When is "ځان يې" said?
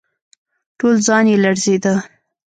1.07-1.37